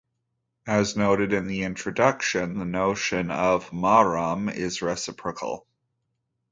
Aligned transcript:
As 0.65 0.97
noted 0.97 1.31
in 1.31 1.45
the 1.45 1.61
introduction, 1.61 2.57
the 2.57 2.65
notion 2.65 3.29
of 3.29 3.69
"mahram" 3.69 4.49
is 4.51 4.81
reciprocal. 4.81 5.67